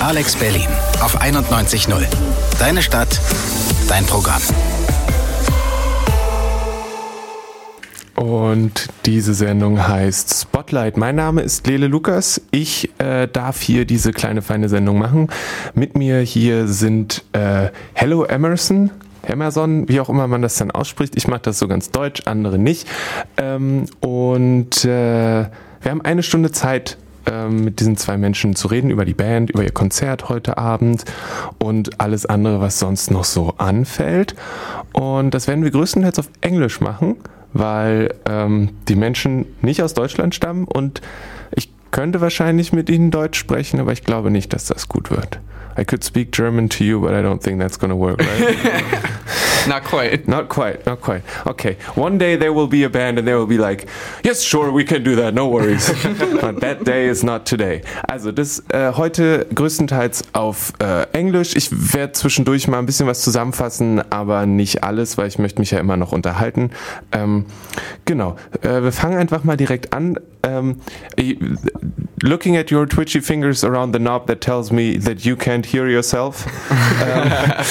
[0.00, 0.68] Alex Berlin
[1.00, 2.06] auf 91.0.
[2.58, 3.20] Deine Stadt,
[3.88, 4.42] dein Programm.
[8.16, 10.96] Und diese Sendung heißt Spotlight.
[10.96, 12.42] Mein Name ist Lele Lukas.
[12.50, 15.28] Ich äh, darf hier diese kleine feine Sendung machen.
[15.74, 18.90] Mit mir hier sind äh, Hello Emerson,
[19.22, 21.16] Emerson, wie auch immer man das dann ausspricht.
[21.16, 22.86] Ich mache das so ganz deutsch, andere nicht.
[23.36, 25.46] Ähm, und äh,
[25.82, 26.98] wir haben eine Stunde Zeit,
[27.30, 31.04] ähm, mit diesen zwei Menschen zu reden über die Band, über ihr Konzert heute Abend
[31.58, 34.34] und alles andere, was sonst noch so anfällt.
[34.92, 37.16] Und das werden wir größtenteils auf Englisch machen,
[37.52, 41.00] weil ähm, die Menschen nicht aus Deutschland stammen und
[41.54, 45.40] ich könnte wahrscheinlich mit ihnen Deutsch sprechen, aber ich glaube nicht, dass das gut wird.
[45.76, 48.58] I could speak German to you, but I don't think that's going to work, right?
[49.68, 50.28] not quite.
[50.28, 51.22] Not quite, not quite.
[51.46, 51.76] Okay.
[51.94, 53.88] One day there will be a band and they will be like,
[54.24, 55.88] yes, sure, we can do that, no worries.
[56.40, 57.82] but that day is not today.
[58.08, 61.54] Also, das äh, heute größtenteils auf äh, Englisch.
[61.56, 65.70] Ich werde zwischendurch mal ein bisschen was zusammenfassen, aber nicht alles, weil ich möchte mich
[65.70, 66.70] ja immer noch unterhalten.
[67.12, 67.46] Ähm,
[68.04, 68.36] genau.
[68.62, 70.18] Äh, wir fangen einfach mal direkt an.
[70.42, 70.80] Um,
[72.22, 75.88] looking at your twitchy fingers around the knob that tells me that you can't hear
[75.88, 76.46] yourself.
[77.02, 77.64] um,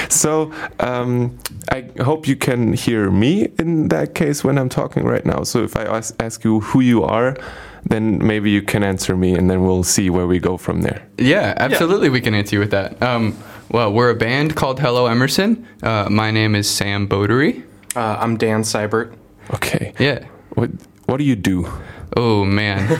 [0.08, 1.38] so um,
[1.70, 5.42] I hope you can hear me in that case when I'm talking right now.
[5.42, 7.36] So if I ask, ask you who you are,
[7.84, 11.06] then maybe you can answer me, and then we'll see where we go from there.
[11.18, 12.14] Yeah, absolutely, yeah.
[12.14, 13.00] we can answer you with that.
[13.00, 13.36] Um,
[13.70, 15.66] well, we're a band called Hello Emerson.
[15.82, 17.62] Uh, my name is Sam Bodary.
[17.94, 19.16] Uh, I'm Dan Seibert.
[19.54, 19.92] Okay.
[19.98, 20.26] Yeah.
[20.54, 20.70] What
[21.06, 21.70] What do you do?
[22.16, 22.90] Oh man.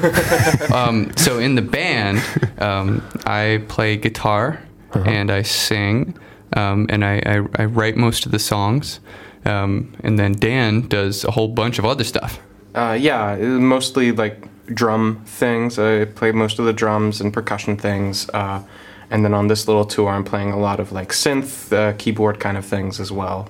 [0.72, 2.22] um, so in the band,
[2.58, 5.08] um, I play guitar uh-huh.
[5.08, 6.16] and I sing,
[6.52, 9.00] um, and I, I, I, write most of the songs,
[9.46, 12.40] um, and then Dan does a whole bunch of other stuff.
[12.74, 15.78] Uh, yeah, mostly like drum things.
[15.78, 18.28] I play most of the drums and percussion things.
[18.30, 18.62] Uh,
[19.10, 22.40] and then on this little tour, I'm playing a lot of like synth, uh, keyboard
[22.40, 23.48] kind of things as well.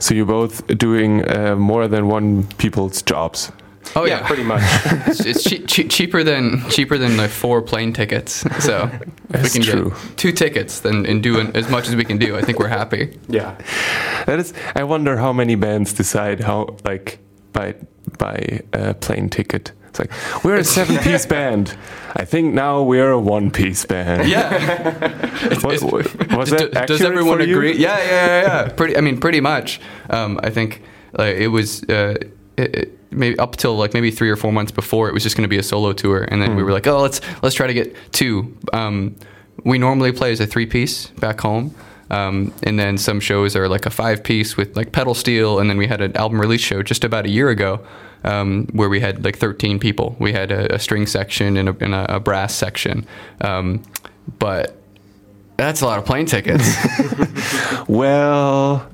[0.00, 3.52] So you're both doing uh, more than one people's jobs.
[3.96, 4.62] Oh yeah, yeah pretty much.
[5.06, 8.44] it's, it's che- che- cheaper than cheaper than like four plane tickets.
[8.60, 8.90] So
[9.30, 9.90] if we can true.
[9.90, 12.68] get two tickets then and do as much as we can do, I think we're
[12.68, 13.18] happy.
[13.28, 13.56] Yeah,
[14.26, 14.52] that is.
[14.74, 17.18] I wonder how many bands decide how like
[17.52, 17.74] by
[18.18, 19.72] by a plane ticket.
[19.88, 20.10] It's like
[20.44, 21.76] we're a seven-piece band.
[22.14, 24.28] I think now we're a one-piece band.
[24.28, 24.50] Yeah.
[25.64, 27.76] was, was that does everyone agree?
[27.76, 28.68] Yeah, yeah, yeah, yeah.
[28.68, 28.96] Pretty.
[28.96, 29.80] I mean, pretty much.
[30.10, 30.82] Um, I think
[31.12, 31.82] like, it was.
[31.84, 32.16] Uh,
[32.56, 35.36] it, it, maybe up till like maybe three or four months before it was just
[35.36, 36.56] going to be a solo tour, and then mm.
[36.56, 36.66] we hmm.
[36.66, 38.56] were like, oh, let's let's try to get two.
[38.72, 39.16] Um,
[39.64, 41.74] we normally play as a three piece back home.
[42.10, 45.58] Um, and then some shows are like a five piece with like pedal steel.
[45.58, 47.84] And then we had an album release show just about a year ago
[48.24, 50.16] um, where we had like 13 people.
[50.18, 53.06] We had a, a string section and a, and a, a brass section.
[53.40, 53.82] Um,
[54.38, 54.80] but
[55.56, 56.66] that's a lot of plane tickets.
[57.88, 58.88] well,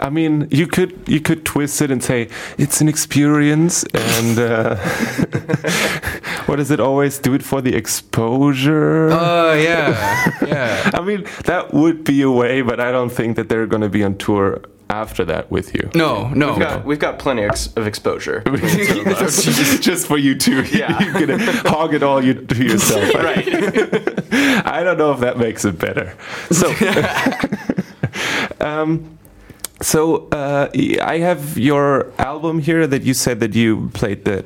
[0.00, 4.76] I mean, you could you could twist it and say it's an experience, and uh,
[6.46, 9.10] what does it always do it for the exposure?
[9.10, 10.90] Oh uh, yeah, yeah.
[10.94, 13.90] I mean, that would be a way, but I don't think that they're going to
[13.90, 15.90] be on tour after that with you.
[15.94, 16.48] No, no.
[16.48, 18.40] We've got, we've got plenty of exposure.
[19.80, 20.64] just for you two.
[20.64, 20.98] Yeah.
[21.00, 23.14] You can hog it all you, to yourself.
[23.14, 23.46] right.
[24.66, 26.16] I don't know if that makes it better.
[26.50, 26.74] So,
[28.60, 29.19] um,
[29.82, 30.68] so uh,
[31.02, 34.44] I have your album here that you said that you played that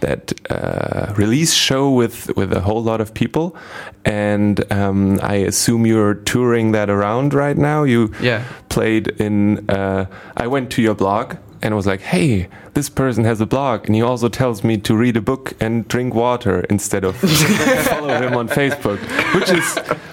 [0.00, 3.56] that uh, release show with with a whole lot of people,
[4.04, 7.82] and um, I assume you're touring that around right now.
[7.82, 8.44] You yeah.
[8.76, 9.64] Played in.
[9.70, 10.04] Uh,
[10.36, 13.94] I went to your blog and was like, "Hey, this person has a blog, and
[13.94, 17.16] he also tells me to read a book and drink water instead of
[17.90, 19.00] follow him on Facebook,"
[19.36, 19.66] which is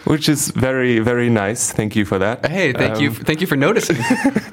[0.06, 1.74] which is very very nice.
[1.74, 2.46] Thank you for that.
[2.46, 3.98] Hey, thank um, you, thank you for noticing.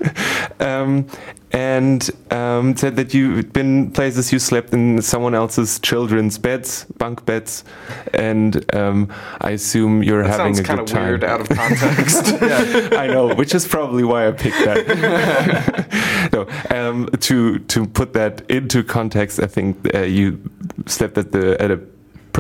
[0.69, 1.07] um,
[1.53, 7.25] and um, said that you've been places you slept in someone else's children's beds, bunk
[7.27, 7.65] beds,
[8.15, 11.09] and um, I assume you're that having a good time.
[11.09, 12.27] Weird out of context.
[12.43, 16.31] yeah, I know, which is probably why I picked that.
[16.33, 20.41] no, um, to to put that into context, I think uh, you
[20.87, 21.81] slept at the at a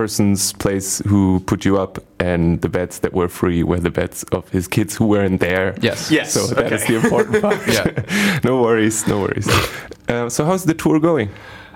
[0.00, 4.24] person's place who put you up, and the beds that were free were the beds
[4.32, 5.74] of his kids who weren't there.
[5.82, 6.32] Yes, yes.
[6.32, 6.76] So that okay.
[6.76, 7.60] is the important part.
[7.68, 8.40] yeah.
[8.48, 9.48] no worries, no worries.
[10.08, 11.28] Uh, so how's the tour going?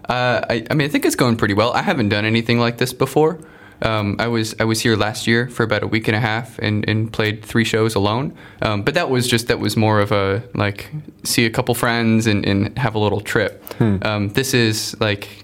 [0.09, 1.73] Uh, I, I mean, I think it's going pretty well.
[1.75, 3.39] I haven't done anything like this before.
[3.83, 6.59] Um, I was I was here last year for about a week and a half
[6.61, 8.33] and, and played three shows alone.
[8.63, 10.91] Um, but that was just that was more of a like
[11.25, 13.63] see a couple friends and, and have a little trip.
[13.75, 13.97] Hmm.
[14.03, 15.44] Um, this is like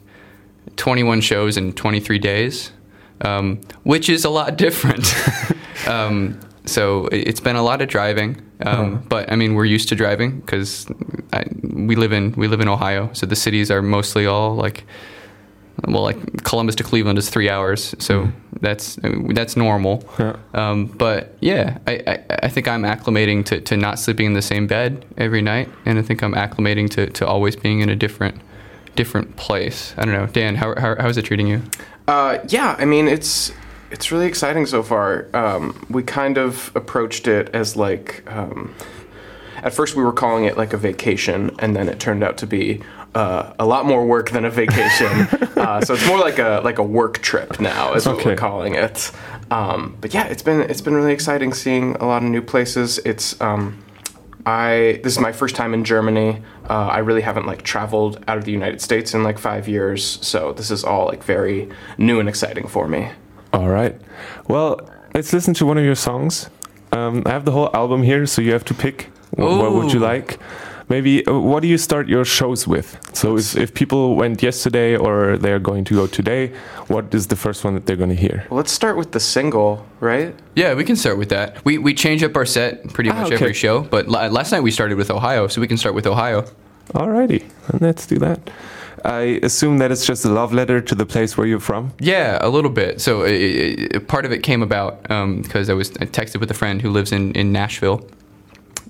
[0.76, 2.72] 21 shows in 23 days.
[3.22, 5.14] um, which is a lot different.
[5.86, 9.88] um, so it- it's been a lot of driving, um, but I mean we're used
[9.90, 10.86] to driving because
[11.62, 14.84] we live in we live in Ohio, so the cities are mostly all like
[15.88, 18.30] well, like Columbus to Cleveland is three hours, so
[18.60, 18.98] that's
[19.34, 20.02] that's normal.
[20.18, 20.36] Yeah.
[20.54, 24.42] Um, but yeah, I, I, I think I'm acclimating to, to not sleeping in the
[24.42, 27.96] same bed every night, and I think I'm acclimating to, to always being in a
[27.96, 28.40] different
[28.96, 29.94] different place.
[29.96, 31.62] I don't know, Dan, how, how how's it treating you?
[32.08, 33.52] Uh, yeah, I mean it's
[33.90, 35.28] it's really exciting so far.
[35.34, 38.74] Um, we kind of approached it as like um,
[39.62, 42.46] at first we were calling it like a vacation, and then it turned out to
[42.46, 42.82] be
[43.14, 45.06] uh, a lot more work than a vacation.
[45.56, 48.74] uh, so it's more like a like a work trip now, is what we're calling
[48.74, 49.12] it.
[49.50, 52.98] Um, but yeah, it's been it's been really exciting seeing a lot of new places.
[52.98, 53.82] It's um,
[54.46, 56.42] I this is my first time in Germany.
[56.68, 60.18] Uh, I really haven't like traveled out of the United States in like five years,
[60.26, 63.10] so this is all like very new and exciting for me.
[63.52, 64.00] All right.
[64.48, 64.80] Well,
[65.14, 66.48] let's listen to one of your songs.
[66.92, 69.10] Um, I have the whole album here, so you have to pick.
[69.36, 70.38] Wh- What would you like?
[70.90, 72.98] Maybe uh, what do you start your shows with?
[73.14, 76.48] So if, if people went yesterday or they're going to go today,
[76.88, 78.44] what is the first one that they're going to hear?
[78.50, 80.34] Well, let's start with the single, right?
[80.56, 81.64] Yeah, we can start with that.
[81.64, 83.34] We we change up our set pretty Ah, much okay.
[83.36, 86.06] every show, but la- last night we started with Ohio, so we can start with
[86.06, 86.44] Ohio.
[86.92, 88.50] Alrighty, and let's do that.
[89.04, 91.92] I assume that it's just a love letter to the place where you're from.
[92.00, 93.00] Yeah, a little bit.
[93.00, 95.02] So it, it, part of it came about
[95.42, 98.00] because I was I texted with a friend who lives in in Nashville.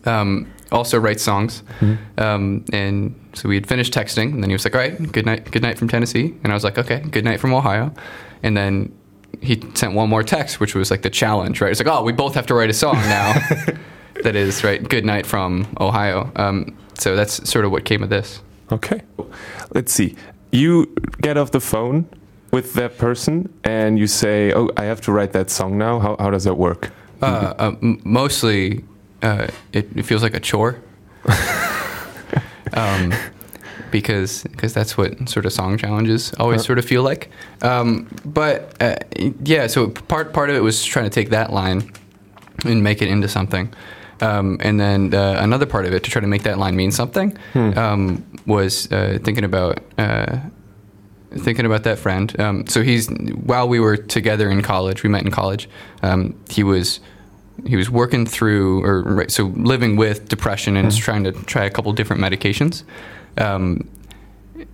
[0.06, 1.62] Um, also writes songs,
[2.18, 5.26] um, and so we had finished texting, and then he was like, "All right, good
[5.26, 7.92] night, good night from Tennessee," and I was like, "Okay, good night from Ohio,"
[8.42, 8.92] and then
[9.40, 11.70] he sent one more text, which was like the challenge, right?
[11.70, 13.32] It's like, "Oh, we both have to write a song now."
[14.22, 14.86] that is right.
[14.86, 16.30] Good night from Ohio.
[16.36, 18.42] Um, so that's sort of what came of this.
[18.72, 19.02] Okay.
[19.74, 20.16] Let's see.
[20.52, 22.06] You get off the phone
[22.52, 26.16] with that person and you say, "Oh, I have to write that song now." How
[26.18, 26.90] how does that work?
[27.22, 28.84] Uh, uh, m- mostly,
[29.22, 30.80] uh, it, it feels like a chore.
[32.72, 33.12] um,
[33.90, 37.30] because because that's what sort of song challenges always sort of feel like.
[37.62, 38.96] Um, but uh,
[39.44, 41.92] yeah, so part part of it was trying to take that line
[42.64, 43.72] and make it into something.
[44.20, 46.90] Um, and then uh, another part of it to try to make that line mean
[46.92, 50.38] something um, was uh, thinking about uh,
[51.38, 52.38] thinking about that friend.
[52.38, 53.08] Um, so he's
[53.44, 55.68] while we were together in college, we met in college.
[56.02, 57.00] Um, he was
[57.66, 61.70] he was working through or right, so living with depression and trying to try a
[61.70, 62.84] couple different medications.
[63.38, 63.88] Um,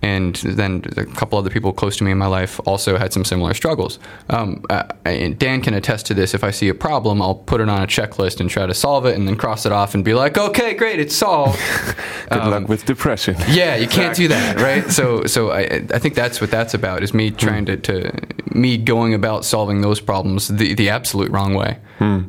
[0.01, 3.23] and then a couple other people close to me in my life also had some
[3.25, 3.99] similar struggles.
[4.29, 6.33] Um, uh, and Dan can attest to this.
[6.33, 9.05] If I see a problem, I'll put it on a checklist and try to solve
[9.05, 11.59] it, and then cross it off and be like, "Okay, great, it's solved."
[12.29, 13.35] Good Um, luck with depression.
[13.49, 14.89] yeah, you can't do that, right?
[14.91, 15.61] So, so I,
[15.93, 18.11] I think that's what that's about is me trying to, to
[18.51, 21.77] me going about solving those problems the, the absolute wrong way,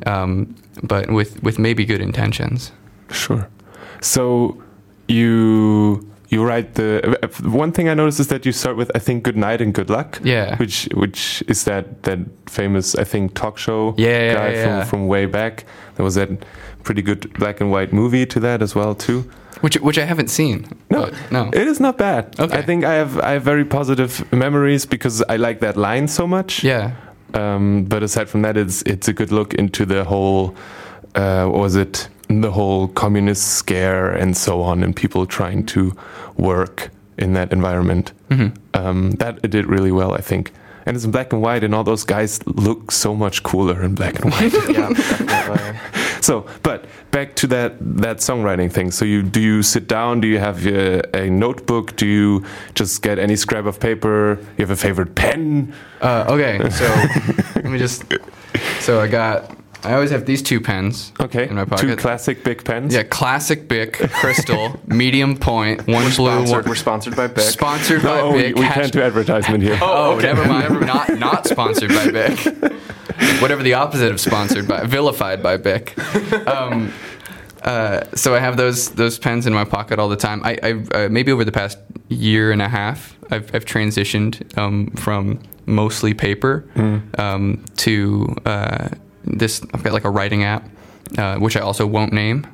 [0.05, 2.71] um, but with with maybe good intentions.
[3.11, 3.49] Sure.
[4.01, 4.61] So
[5.07, 9.23] you you write the one thing I noticed is that you start with I think
[9.23, 10.19] good night and good luck.
[10.23, 10.55] Yeah.
[10.57, 14.83] Which which is that that famous I think talk show Yeah, guy yeah, from yeah.
[14.85, 15.65] from way back.
[15.95, 16.29] There was that
[16.83, 19.29] pretty good black and white movie to that as well too.
[19.61, 20.65] Which which I haven't seen.
[20.89, 21.49] No, no.
[21.51, 22.39] it is not bad.
[22.39, 22.57] Okay.
[22.57, 26.27] I think I have I have very positive memories because I like that line so
[26.27, 26.63] much.
[26.63, 26.91] yeah.
[27.33, 30.55] Um, but aside from that, it's it's a good look into the whole.
[31.15, 35.95] Uh, what was it the whole communist scare and so on, and people trying to
[36.37, 38.13] work in that environment?
[38.29, 38.55] Mhm.
[38.73, 40.51] Um, that it did really well, I think.
[40.85, 43.93] And it's in black and white, and all those guys look so much cooler in
[43.95, 44.53] black and white.
[44.69, 44.89] Yeah,
[46.21, 48.91] so, but back to that that songwriting thing.
[48.91, 50.19] So, you do you sit down?
[50.21, 51.95] Do you have a, a notebook?
[51.95, 52.43] Do you
[52.75, 54.37] just get any scrap of paper?
[54.57, 55.73] You have a favorite pen?
[56.01, 56.85] Uh, okay, so
[57.55, 58.03] let me just.
[58.79, 59.55] So I got.
[59.83, 61.13] I always have these two pens.
[61.19, 61.81] Okay, In my pocket.
[61.81, 62.01] two pocket.
[62.01, 62.93] classic Bic pens.
[62.93, 67.43] Yeah, classic Bic Crystal, medium point, one blue, Sponsored, we're sponsored by Bic.
[67.45, 68.55] Sponsored by No, we, Bic.
[68.57, 69.77] we hash- can't do advertisement here.
[69.81, 70.23] Oh, okay.
[70.27, 70.81] never mind.
[70.85, 72.39] Not not sponsored by Bic.
[73.41, 75.97] Whatever the opposite of sponsored by, vilified by Bic.
[76.47, 76.91] Um,
[77.63, 80.41] uh, so I have those those pens in my pocket all the time.
[80.43, 80.71] I, I
[81.05, 81.77] uh, maybe over the past
[82.09, 86.65] year and a half, I've, I've transitioned um, from mostly paper
[87.17, 88.89] um, to uh,
[89.23, 89.61] this.
[89.73, 90.67] I've got like a writing app,
[91.17, 92.47] uh, which I also won't name.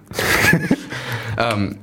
[1.38, 1.80] um,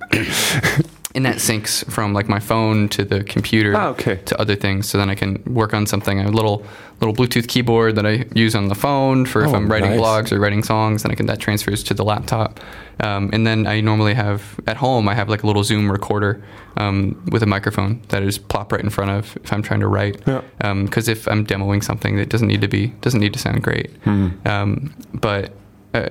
[1.15, 4.17] and that syncs from like my phone to the computer Ah, okay.
[4.25, 4.89] to other things.
[4.89, 6.21] So then I can work on something.
[6.21, 6.65] A little
[7.01, 10.01] little Bluetooth keyboard that I use on the phone for if Oh, I'm writing nice.
[10.01, 11.03] blogs or writing songs.
[11.03, 12.61] Then I can that transfers to the laptop.
[13.01, 16.43] Um, and then I normally have at home I have like a little Zoom recorder
[16.77, 19.89] um, with a microphone that is plop right in front of if I'm trying to
[19.89, 20.21] write.
[20.27, 20.43] Yeah.
[20.85, 23.91] Because if I'm demoing something that doesn't need to be doesn't need to sound great.
[24.05, 24.29] Hmm.
[24.47, 25.53] Um, but
[25.95, 26.09] uh,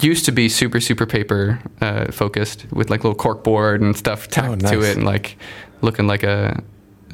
[0.00, 4.28] used to be super super paper uh, focused with like little cork board and stuff
[4.28, 4.70] tacked Oh, nice.
[4.72, 5.36] to it and like
[5.80, 6.62] looking like a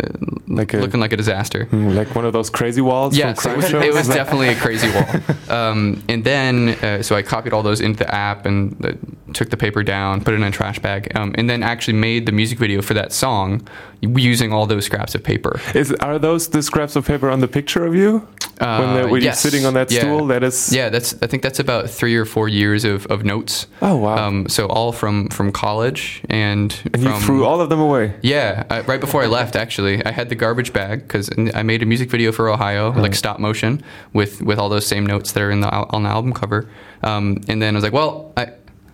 [0.02, 0.09] uh,
[0.49, 1.66] Like a- looking like a disaster.
[1.66, 4.57] Hmm, Like one of those crazy walls Yeah, so it was, it was definitely a
[4.57, 5.07] crazy wall.
[5.50, 8.92] Um, and then, uh, so I copied all those into the app and uh,
[9.35, 12.25] took the paper down, put it in a trash bag, um, and then actually made
[12.26, 13.66] the music video for that song
[14.00, 15.61] using all those scraps of paper.
[15.75, 18.28] Is, are those the scraps of paper on the picture of you?
[18.61, 19.43] When the, Uh, when yes.
[19.43, 20.00] you're sitting on that Yeah.
[20.00, 20.26] stool?
[20.26, 20.73] That is.
[20.73, 21.14] Yeah, that's.
[21.23, 23.67] I think that's about three or four years of, of notes.
[23.81, 24.17] Oh, wow.
[24.26, 28.12] Um, so all from from college and And you threw all of them away.
[28.23, 31.83] Yeah, I, right before I left, actually, I had the garbage bag because I made
[31.83, 35.43] a music video for Ohio, like stop motion, with with all those same notes that
[35.43, 36.69] are in the on the album cover.
[37.02, 38.49] Um, and then I was like, well, I.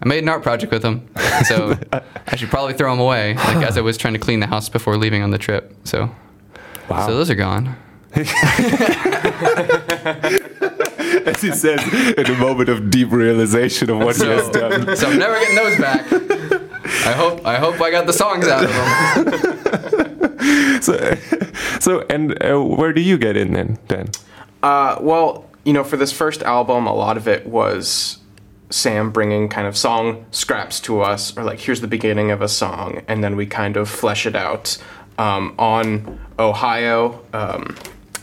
[0.04, 1.08] I made an art project with them,
[1.46, 1.75] so
[2.32, 3.32] I should probably throw them away.
[3.35, 5.75] Like as I was trying to clean the house before leaving on the trip.
[5.85, 6.11] So,
[6.90, 7.06] Wow.
[7.06, 7.75] so those are gone.
[11.26, 11.80] As he says,
[12.16, 14.96] in a moment of deep realization of what he has done.
[14.96, 16.06] So I'm never getting those back.
[17.06, 20.32] I hope I hope I got the songs out of them.
[20.80, 21.16] So,
[21.80, 23.78] so and uh, where do you get in then?
[23.88, 24.08] Dan?
[24.62, 28.18] Uh, well, you know, for this first album, a lot of it was
[28.70, 32.49] Sam bringing kind of song scraps to us, or like, here's the beginning of a
[32.49, 34.76] song, and then we kind of flesh it out.
[35.18, 37.75] Um, on Ohio, um,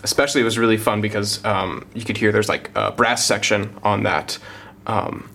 [0.03, 3.75] especially, it was really fun because um, you could hear there's like a brass section
[3.83, 4.37] on that.
[4.85, 5.29] Um,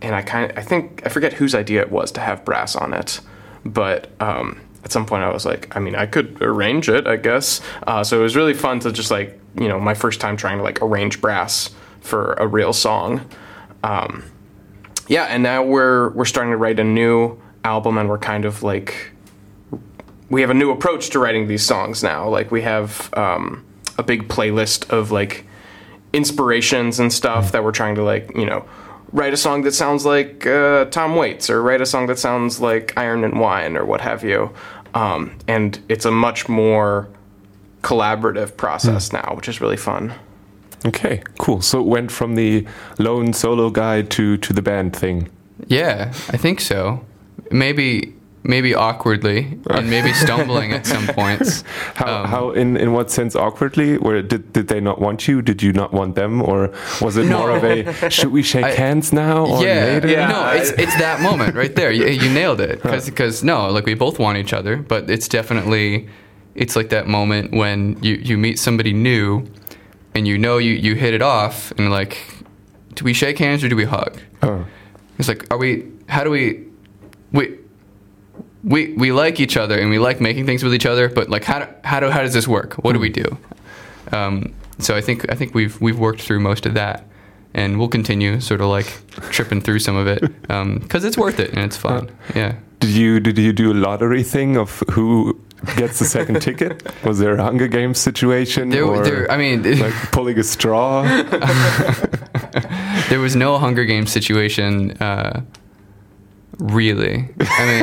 [0.00, 2.94] and I kind I think, I forget whose idea it was to have brass on
[2.94, 3.20] it,
[3.64, 7.16] but um, at some point I was like, I mean, I could arrange it, I
[7.16, 7.60] guess.
[7.86, 10.58] Uh, so it was really fun to just like, you know, my first time trying
[10.58, 13.28] to like arrange brass for a real song.
[13.82, 14.24] Um,
[15.08, 18.62] yeah, and now we're we're starting to write a new album, and we're kind of
[18.62, 19.12] like,
[20.28, 22.28] we have a new approach to writing these songs now.
[22.28, 23.64] Like we have um,
[23.98, 25.46] a big playlist of like
[26.12, 28.64] inspirations and stuff that we're trying to like you know
[29.12, 32.60] write a song that sounds like uh, Tom Waits or write a song that sounds
[32.60, 34.52] like Iron and Wine or what have you.
[34.92, 37.08] Um, and it's a much more
[37.82, 40.14] collaborative process now, which is really fun.
[40.86, 41.62] Okay, cool.
[41.62, 42.66] So it went from the
[42.98, 45.30] lone solo guy to to the band thing.
[45.68, 47.04] Yeah, I think so.
[47.50, 48.13] Maybe
[48.44, 51.64] maybe awkwardly and maybe stumbling at some points.
[51.94, 53.96] How, Um, how in, in what sense awkwardly?
[53.96, 55.40] Or did, did they not want you?
[55.42, 56.42] Did you not want them?
[56.42, 56.70] Or
[57.00, 57.38] was it No.
[57.38, 60.08] more of a should we shake I- hands now or yeah, later?
[60.08, 60.28] Yeah.
[60.28, 61.90] no, it's it's that moment right there.
[61.90, 66.08] You, you nailed it because no, like we both want each other, but it's definitely
[66.54, 69.44] it's like that moment when you you meet somebody new,
[70.14, 72.18] and you know you you hit it off, and like,
[72.94, 74.20] do we shake hands or do we hug?
[74.42, 74.64] Oh.
[75.18, 75.84] It's like, are we?
[76.08, 76.64] How do we?
[77.32, 77.58] We.
[78.64, 81.44] We, we like each other and we like making things with each other, but like
[81.44, 82.74] how do, how do how does this work?
[82.74, 83.36] What do we do?
[84.10, 87.04] Um, so I think I think we've we've worked through most of that,
[87.52, 88.86] and we'll continue sort of like
[89.30, 90.20] tripping through some of it
[90.80, 92.10] because it's worth it and it's fun.
[92.34, 92.56] Yeah.
[92.80, 95.40] Did you did you do a lottery thing of who
[95.76, 96.82] gets the second ticket?
[97.04, 98.70] Was there a Hunger Games situation?
[98.70, 101.02] There, or there, I mean, like pulling a straw?
[103.08, 105.42] there was no Hunger Games situation, uh,
[106.58, 107.28] really.
[107.40, 107.82] I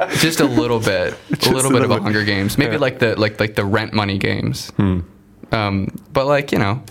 [0.00, 2.00] mean, just a little bit, Just a little a bit of a.
[2.00, 2.58] Hunger Games.
[2.58, 2.78] Maybe Yeah.
[2.78, 4.72] like the like like the rent money games.
[4.78, 6.82] Um, but like you know,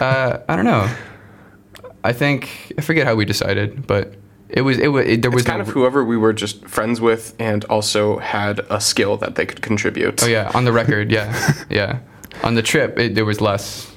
[0.00, 0.88] uh, I don't know.
[2.04, 4.14] I think I forget how we decided, but
[4.48, 6.64] it was it was it, there was It's kind no, of whoever we were just
[6.66, 10.22] friends with and also had a skill that they could contribute.
[10.22, 12.00] Oh yeah, on the record, yeah, yeah.
[12.42, 13.90] On the trip, it, there was less.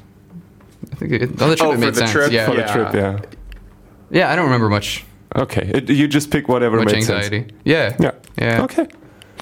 [0.92, 2.12] I think it, on the trip Oh, it for made the sense.
[2.12, 2.32] trip?
[2.32, 3.20] Yeah, For the trip, yeah.
[4.12, 4.32] yeah.
[4.32, 5.04] I don't remember much
[5.36, 7.40] Okay, it, you just pick whatever much made anxiety.
[7.42, 7.52] sense.
[7.66, 8.12] Yeah, Yeah.
[8.38, 8.64] yeah.
[8.64, 8.88] Okay.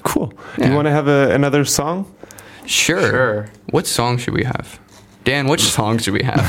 [0.02, 0.26] Cool.
[0.26, 0.68] Do Yeah.
[0.70, 2.04] you want to have a, another song?
[2.66, 3.00] Sure.
[3.10, 3.46] Sure.
[3.70, 4.78] What song should we have?
[5.24, 6.40] Dan, which song should we have?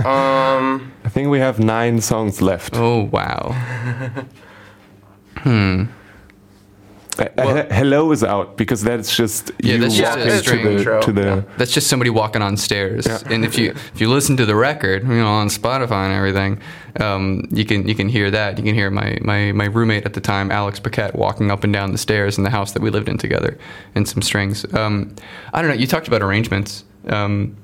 [0.06, 2.74] Um, I think we have nine songs left.
[2.76, 3.54] oh wow.
[5.44, 5.86] Uh,
[7.18, 10.76] uh, Hello is out because that's just Yeah, you that's just a walking to the,
[10.78, 11.02] intro.
[11.02, 11.42] to the Yeah.
[11.56, 13.06] That's just somebody walking on stairs.
[13.06, 13.18] Yeah.
[13.30, 16.60] And if you if you listen to the record, you know, on Spotify and everything,
[17.00, 18.58] um, you can you can hear that.
[18.58, 21.72] You can hear my, my, my roommate at the time, Alex Paquette, walking up and
[21.72, 23.58] down the stairs in the house that we lived in together,
[23.94, 24.64] and some strings.
[24.74, 25.14] Um,
[25.52, 25.76] I don't know.
[25.76, 26.84] You talked about arrangements.
[27.08, 27.56] Um,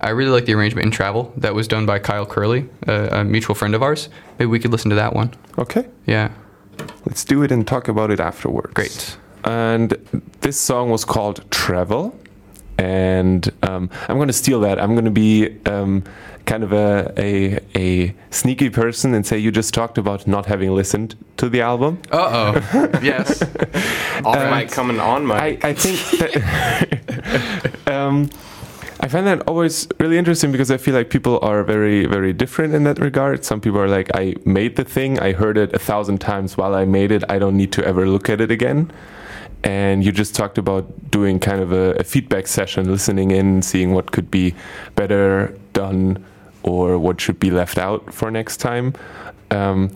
[0.00, 3.24] I really like the arrangement in Travel that was done by Kyle Curley, a, a
[3.24, 4.08] mutual friend of ours.
[4.38, 5.32] Maybe we could listen to that one.
[5.58, 5.86] Okay.
[6.06, 6.32] Yeah.
[7.06, 8.72] Let's do it and talk about it afterwards.
[8.74, 9.16] Great.
[9.44, 9.90] And
[10.40, 12.18] this song was called Travel.
[12.78, 14.80] And um, I'm going to steal that.
[14.80, 16.04] I'm going to be um,
[16.46, 20.74] kind of a, a, a sneaky person and say you just talked about not having
[20.74, 22.00] listened to the album.
[22.10, 22.90] Uh oh.
[23.02, 23.42] yes.
[24.24, 25.58] Off mic coming on I.
[25.62, 28.30] I think that um,
[29.04, 32.72] I find that always really interesting because I feel like people are very, very different
[32.72, 33.44] in that regard.
[33.44, 36.76] Some people are like, I made the thing, I heard it a thousand times while
[36.76, 38.92] I made it, I don't need to ever look at it again.
[39.64, 43.92] And you just talked about doing kind of a, a feedback session, listening in, seeing
[43.92, 44.54] what could be
[44.94, 46.24] better done
[46.62, 48.94] or what should be left out for next time.
[49.50, 49.90] Um,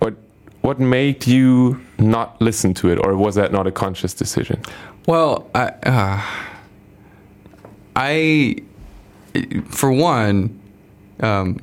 [0.00, 0.16] what
[0.62, 4.60] what made you not listen to it, or was that not a conscious decision?
[5.06, 6.22] Well, I, uh,
[7.98, 8.62] I,
[9.66, 10.60] for one,
[11.18, 11.58] um,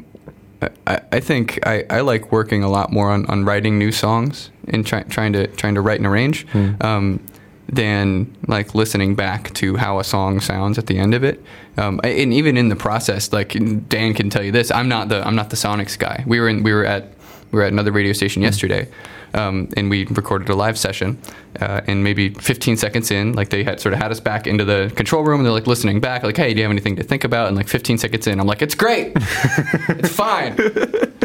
[0.85, 4.51] I, I think I, I like working a lot more on, on writing new songs
[4.67, 6.45] and try, trying to trying to write and arrange
[6.81, 7.25] um,
[7.69, 11.41] than like listening back to how a song sounds at the end of it.
[11.77, 13.53] Um, and even in the process, like
[13.87, 16.23] Dan can tell you this, I'm not the I'm not the Sonics guy.
[16.27, 17.13] We were in we were at
[17.51, 18.89] we were at another radio station yesterday,
[19.35, 21.19] um, and we recorded a live session.
[21.61, 24.65] Uh, and maybe 15 seconds in, like they had sort of had us back into
[24.65, 27.03] the control room, and they're like listening back, like, "Hey, do you have anything to
[27.03, 30.57] think about?" And like 15 seconds in, I'm like, "It's great, it's fine,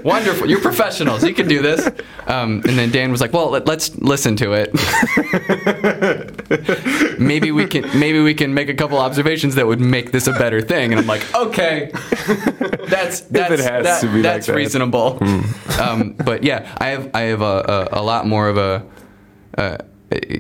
[0.05, 0.49] wonderful.
[0.49, 1.25] You're professionals.
[1.25, 1.85] You can do this."
[2.29, 4.71] Um, and then Dan was like, "Well, let, let's listen to it.
[7.19, 10.33] maybe we can maybe we can make a couple observations that would make this a
[10.33, 11.91] better thing." And I'm like, "Okay,
[12.89, 14.57] that's that's has that- to be like that's that.
[14.57, 15.19] reasonable."
[15.81, 18.85] Um, but yeah, I have I have a, a, a lot more of a
[19.59, 19.77] uh,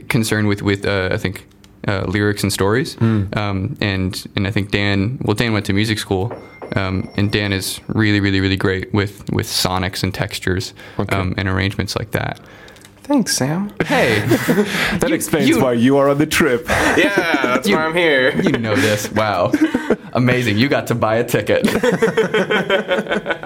[0.08, 1.46] concern with with uh, I think
[1.88, 5.98] uh, lyrics and stories, um, and and I think Dan well Dan went to music
[5.98, 6.32] school,
[6.76, 11.16] um, and Dan is really really really great with with sonics and textures Okay.
[11.16, 12.40] um, and arrangements like that.
[13.10, 13.72] Thanks, Sam.
[13.84, 14.20] Hey,
[15.00, 16.64] That explains you- why you are on the trip.
[16.68, 18.30] Yeah, that's You- why I'm here.
[18.40, 19.10] you know this.
[19.10, 19.50] Wow,
[20.12, 20.58] amazing!
[20.58, 21.66] You got to buy a ticket.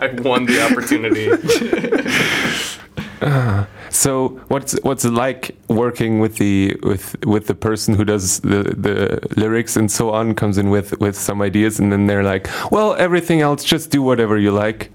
[0.05, 1.31] I won the opportunity.
[3.23, 8.41] Uh, so what's what's it like working with the with with the person who does
[8.41, 12.23] the the lyrics and so on comes in with with some ideas and then they're
[12.35, 14.91] like, well, everything else just do whatever you like.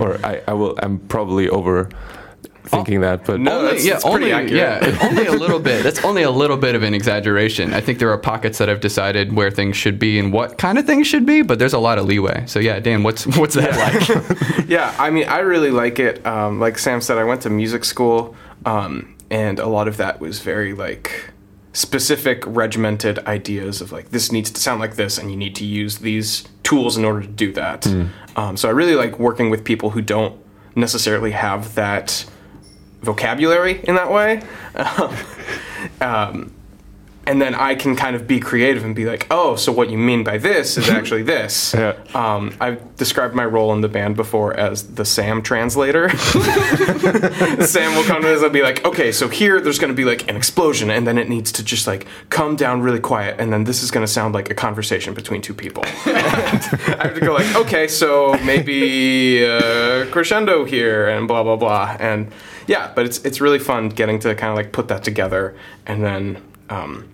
[0.00, 1.90] or I, I will I'm probably over
[2.72, 4.52] thinking that, but No, only, that's- yeah, that's only, accurate.
[4.52, 5.82] yeah, only a little bit.
[5.82, 7.72] That's only a little bit of an exaggeration.
[7.74, 10.78] I think there are pockets that have decided where things should be and what kind
[10.78, 12.44] of things should be, but there's a lot of leeway.
[12.46, 14.68] So yeah, Dan, what's what's that like?
[14.68, 16.24] yeah, I mean, I really like it.
[16.26, 18.34] Um, like Sam said, I went to music school,
[18.66, 21.30] um, and a lot of that was very like
[21.74, 25.64] specific, regimented ideas of like this needs to sound like this, and you need to
[25.64, 27.86] use these tools in order to do that.
[28.36, 30.38] Um, so I really like working with people who don't
[30.74, 32.24] necessarily have that
[33.02, 34.42] vocabulary in that way.
[36.00, 36.52] um,
[37.24, 39.98] and then I can kind of be creative and be like, oh, so what you
[39.98, 41.72] mean by this is actually this.
[41.72, 41.96] Yeah.
[42.14, 46.08] Um, I've described my role in the band before as the Sam translator.
[46.16, 50.04] Sam will come to us and be like, okay, so here there's going to be
[50.04, 53.52] like an explosion, and then it needs to just like come down really quiet, and
[53.52, 55.84] then this is going to sound like a conversation between two people.
[55.86, 61.96] I have to go like, okay, so maybe uh, crescendo here, and blah blah blah,
[62.00, 62.32] and
[62.66, 65.56] yeah, but it's it's really fun getting to kind of like put that together,
[65.86, 66.42] and then.
[66.68, 67.11] Um,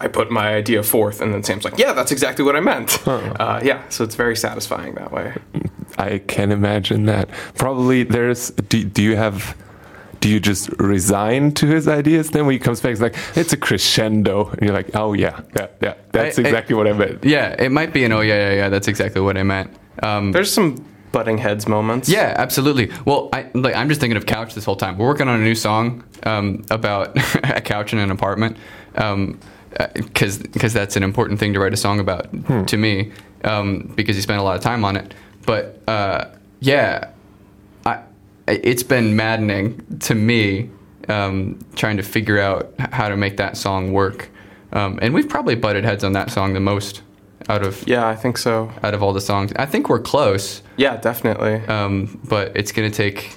[0.00, 3.06] I put my idea forth, and then Sam's like, "Yeah, that's exactly what I meant."
[3.06, 5.34] Uh, yeah, so it's very satisfying that way.
[5.98, 7.28] I can imagine that.
[7.56, 8.50] Probably there's.
[8.50, 9.56] Do, do you have?
[10.20, 12.30] Do you just resign to his ideas?
[12.30, 15.40] Then when he comes back, it's like it's a crescendo, and you're like, oh yeah,
[15.56, 15.94] yeah, yeah.
[16.12, 17.24] That's I- I- exactly what I meant.
[17.24, 18.68] yeah, it might be an oh yeah yeah yeah.
[18.68, 19.70] That's exactly what I meant.
[20.02, 20.76] Um, There's some
[21.12, 22.08] butting heads moments.
[22.08, 22.90] Yeah, absolutely.
[23.04, 24.96] Well, I, like, I'm just thinking of couch this whole time.
[24.96, 27.16] We're working on a new song um, about
[27.56, 28.56] a couch in an apartment
[29.94, 32.28] because because that's an important thing to write a song about
[32.68, 33.12] to me
[33.44, 35.14] um, because you spend a lot of time on it.
[35.46, 36.26] But uh,
[36.60, 37.10] yeah,
[37.86, 38.00] I,
[38.46, 40.70] it's been maddening to me
[41.08, 44.28] um, trying to figure out how to make that song work.
[44.72, 47.02] Um, and we've probably butted heads on that song the most
[47.48, 48.70] out of Yeah, I think so.
[48.82, 49.52] out of all the songs.
[49.56, 51.54] I think we're close Yeah, definitely.
[51.66, 53.36] um, but it's going to take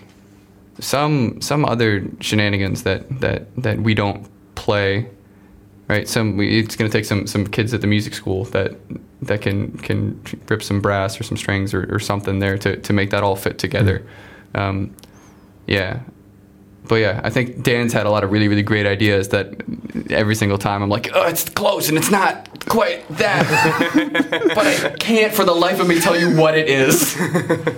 [0.79, 5.07] some some other shenanigans that that that we don't play
[5.93, 8.71] right some we, it's going to take some some kids at the music school that
[9.21, 9.99] that can can
[10.49, 13.35] rip some brass or some strings or, or something there to to make that all
[13.45, 13.97] fit together
[14.55, 14.77] um,
[15.67, 15.99] yeah
[16.87, 19.53] but yeah, I think Dan's had a lot of really, really great ideas that
[20.09, 23.45] every single time I'm like, oh, it's close and it's not quite that.
[24.55, 27.15] but I can't for the life of me tell you what it is.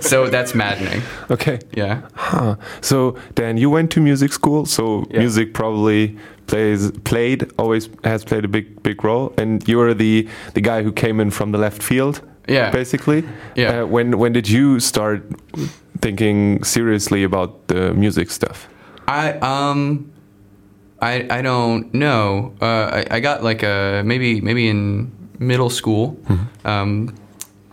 [0.00, 1.02] So that's maddening.
[1.30, 1.58] Okay.
[1.72, 2.02] Yeah.
[2.14, 2.56] Huh.
[2.80, 5.20] So Dan, you went to music school, so Yeah.
[5.20, 10.28] music probably plays played always has played a big big role, and you were the
[10.54, 12.20] the guy who came in from the left field.
[12.48, 12.70] Yeah.
[12.70, 13.24] Basically.
[13.56, 13.82] Yeah.
[13.82, 15.22] Uh, when when did you start
[16.00, 18.68] thinking seriously about the music stuff?
[19.08, 20.12] I um
[21.00, 22.54] I I don't know.
[22.60, 26.16] Uh, I, I got like a maybe maybe in middle school.
[26.64, 27.14] Um,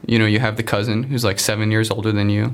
[0.06, 2.54] you know, you have the cousin who's like seven years older than you,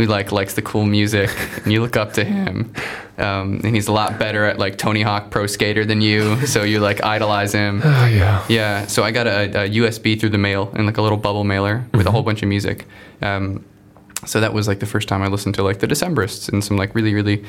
[0.00, 1.30] who like likes the cool music,
[1.64, 2.72] and you look up to him.
[3.18, 6.62] Um, and he's a lot better at like Tony Hawk Pro Skater than you, so
[6.62, 7.82] you like idolize him.
[7.84, 8.44] Oh yeah.
[8.48, 11.44] Yeah, so I got a, a USB through the mail and like a little bubble
[11.44, 12.86] mailer with a whole bunch of music.
[13.20, 13.64] Um,
[14.26, 16.76] so that was like the first time I listened to like the Decemberists and some
[16.76, 17.44] like really really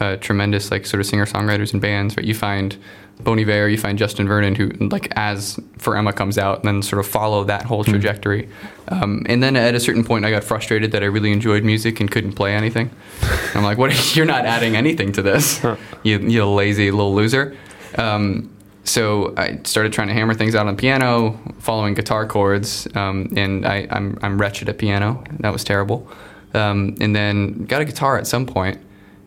[0.00, 2.16] uh, tremendous like sort of singer songwriters and bands.
[2.16, 2.76] Right, you find
[3.20, 6.82] Bon Iver, you find Justin Vernon, who like as For Emma comes out, and then
[6.82, 8.48] sort of follow that whole trajectory.
[8.88, 12.00] Um, and then at a certain point, I got frustrated that I really enjoyed music
[12.00, 12.90] and couldn't play anything.
[13.54, 14.14] I'm like, what?
[14.16, 15.64] You're not adding anything to this,
[16.02, 17.56] you you lazy little loser.
[17.96, 18.50] Um,
[18.84, 23.66] so I started trying to hammer things out on piano, following guitar chords, um, and
[23.66, 25.22] I, I'm I'm wretched at piano.
[25.40, 26.08] That was terrible.
[26.54, 28.80] Um, and then got a guitar at some point,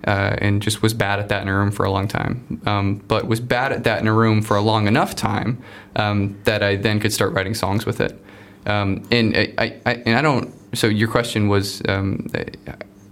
[0.05, 2.61] uh, and just was bad at that in a room for a long time.
[2.65, 5.63] Um, but was bad at that in a room for a long enough time
[5.95, 8.19] um, that I then could start writing songs with it.
[8.65, 10.53] Um, and I, I, I and I don't.
[10.75, 11.81] So your question was.
[11.87, 12.27] Um,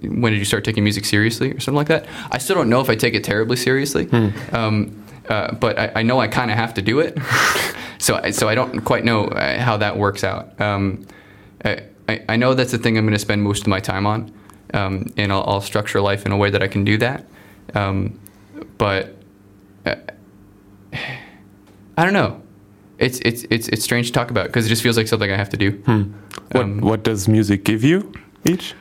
[0.03, 2.07] when did you start taking music seriously or something like that?
[2.31, 4.09] I still don't know if I take it terribly seriously.
[4.51, 7.17] Um, uh, but I, I know I kind of have to do it.
[7.97, 10.59] so, I, so I don't quite know uh, how that works out.
[10.59, 11.05] Um,
[11.63, 14.33] I, I, know that's the thing I'm going to spend most of my time on,
[14.73, 17.25] um, and I'll, I'll structure life in a way that I can do that.
[17.75, 18.19] Um,
[18.77, 19.15] but
[19.85, 19.95] uh,
[21.97, 22.41] I don't know.
[22.97, 25.35] It's it's it's it's strange to talk about because it just feels like something I
[25.35, 25.81] have to do.
[26.51, 28.11] What Um, what does music give you
[28.45, 28.75] each?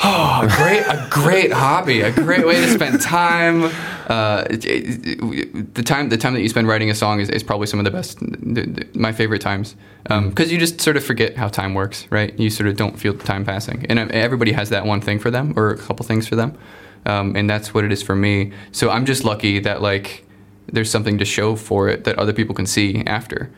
[0.00, 3.64] Oh, a great, a great hobby, a great way to spend time.
[4.08, 7.42] Uh, it- it- the time, the time that you spend writing a song is, is
[7.42, 11.04] probably some of the best, the, the, my favorite times, because you just sort of
[11.04, 12.38] forget how time works, right?
[12.38, 15.18] You sort of don't feel the time passing, and uh, everybody has that one thing
[15.18, 16.56] for them, or a couple things for them,
[17.04, 18.52] um, and that's what it is for me.
[18.72, 20.24] So I'm just lucky that like
[20.72, 23.50] there's something to show for it that other people can see after.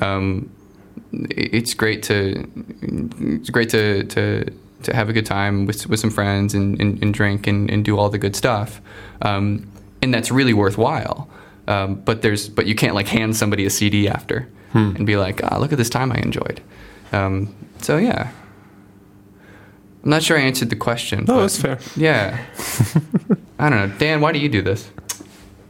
[0.00, 0.50] Um,
[1.12, 2.46] it- it's great to
[2.82, 4.50] it's great to to,
[4.84, 7.84] to have a good time with with some friends and, and, and drink and, and
[7.84, 8.80] do all the good stuff,
[9.22, 9.70] um,
[10.02, 11.28] and that's really worthwhile.
[11.66, 15.40] Um, but there's but you can't like hand somebody a CD after and be like,
[15.44, 16.60] ah, look at this time I enjoyed.
[17.12, 18.32] Um, so yeah,
[20.02, 21.24] I'm not sure I answered the question.
[21.28, 21.78] No, that's fair.
[21.96, 22.44] Yeah,
[23.58, 24.20] I don't know, Dan.
[24.20, 24.90] Why do you do this?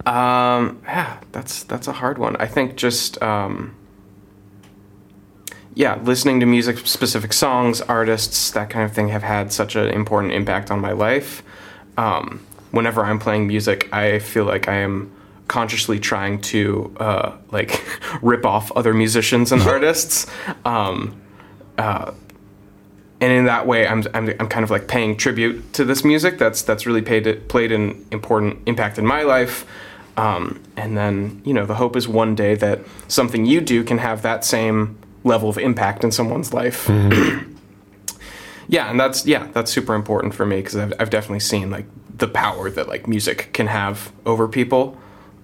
[0.07, 2.37] Um, yeah, that's that's a hard one.
[2.37, 3.75] I think just um,
[5.75, 9.89] yeah, listening to music, specific songs, artists, that kind of thing, have had such an
[9.89, 11.43] important impact on my life.
[11.97, 15.13] Um, whenever I'm playing music, I feel like I am
[15.49, 17.85] consciously trying to uh, like
[18.23, 20.27] rip off other musicians and artists.
[20.65, 21.21] Um,
[21.77, 22.13] uh,
[23.21, 26.39] and in that way, I'm, I'm, I'm kind of like paying tribute to this music
[26.39, 29.67] that's that's really paid played an important impact in my life.
[30.17, 33.99] Um, and then you know the hope is one day that something you do can
[33.99, 36.89] have that same level of impact in someone's life.
[38.69, 41.87] yeah, and that's yeah that's super important for me because I've, I've definitely seen like
[42.17, 44.97] the power that like music can have over people.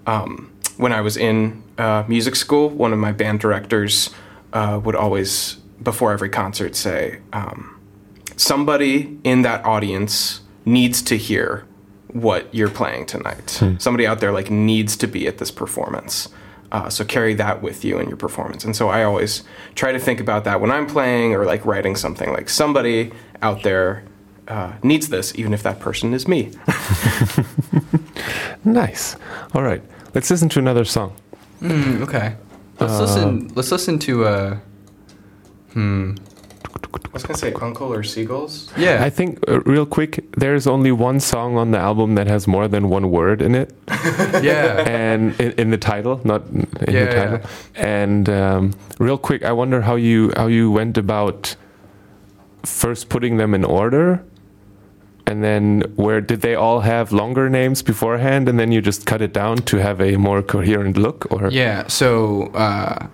[0.07, 4.11] Um, when I was in uh, music school, one of my band directors
[4.53, 7.79] uh, would always, before every concert, say, um,
[8.37, 11.67] "Somebody in that audience needs to hear
[12.09, 13.61] what you're playing tonight.
[13.79, 16.29] Somebody out there like needs to be at this performance."
[16.73, 18.65] Uh, so carry that with you in your performance.
[18.65, 19.43] And so I always
[19.75, 22.31] try to think about that when I'm playing or like writing something.
[22.33, 23.11] Like somebody
[23.43, 24.05] out there
[24.47, 26.53] uh, needs this, even if that person is me.
[28.65, 29.17] Nice.
[29.55, 29.83] All right,
[30.15, 31.15] let's listen to another song.
[31.63, 32.37] Mm, okay,
[32.79, 33.49] let's listen.
[33.55, 34.25] Let's listen to.
[34.25, 34.59] Uh,
[35.73, 36.15] hmm.
[36.95, 38.73] I was gonna say uncle or seagulls.
[38.77, 39.05] Yeah.
[39.05, 42.69] I think, uh, real quick, there's only one song on the album that has more
[42.69, 43.73] than one word in it,
[44.43, 44.85] yeah.
[44.89, 47.51] and in, in the title, not in Yeah, the title.
[47.77, 51.57] And um, real quick, I wonder how you how you went about
[52.65, 54.23] first putting them in order,
[55.27, 59.21] and then where did they all have longer names beforehand, and then you just cut
[59.23, 61.87] it down to have a more coherent look, or Yeah.
[61.89, 63.07] So, uh,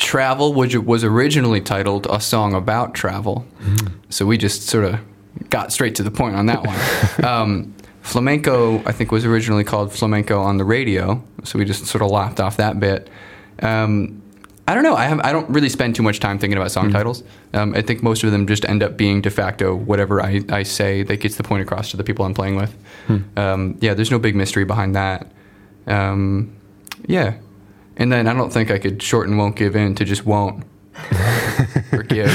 [0.00, 3.46] "Travel" which was originally titled "A Song About Travel,"
[4.08, 4.98] so we just sort of
[5.50, 6.78] got straight to the point on that one.
[7.24, 12.02] um, flamenco, I think, was originally called flamenco on the radio, so we just sort
[12.02, 13.08] of laughed off that bit.
[13.62, 14.20] Um,
[14.66, 14.94] I don't know.
[14.94, 17.24] I have, I don't really spend too much time thinking about song titles.
[17.54, 20.62] Um, I think most of them just end up being de facto whatever I, I
[20.62, 22.72] say that gets the point across to the people I'm playing with.
[23.36, 25.26] Um, yeah, there's no big mystery behind that.
[25.88, 26.52] Um,
[27.06, 27.34] yeah,
[28.00, 30.64] and then I don't think I could shorten "won't give in" to just "won't."
[31.92, 32.28] or give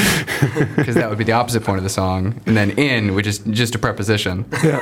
[0.77, 3.39] because that would be the opposite point of the song and then in which is
[3.39, 4.81] just a preposition Yeah.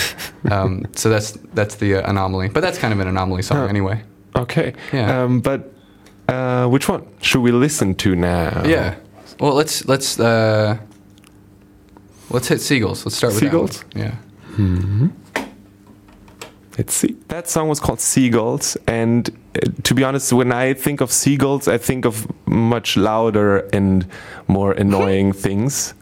[0.50, 3.66] um, so that's that's the uh, anomaly but that's kind of an anomaly song Huh.
[3.66, 4.02] anyway
[4.36, 4.74] Okay.
[4.92, 5.22] Yeah.
[5.22, 5.72] Um, but
[6.28, 8.64] uh, which one should we listen to now?
[8.66, 8.96] yeah
[9.40, 10.76] well let's let's uh,
[12.30, 13.84] let's hit seagulls let's start with that Seagulls?
[13.94, 14.02] one.
[14.04, 15.08] yeah
[16.76, 17.16] Let's see.
[17.28, 19.32] That song was called Seagulls, and uh,
[19.82, 24.06] to be honest, when I think of seagulls, I think of much louder and
[24.48, 25.94] more annoying things.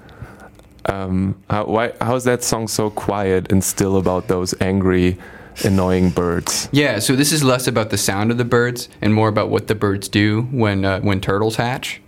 [0.87, 5.17] Um, how, why, how is that song so quiet and still about those angry,
[5.65, 6.69] annoying birds?
[6.73, 9.69] yeah so this is less about the sound of the birds and more about what
[9.69, 12.01] the birds do when uh, when turtles hatch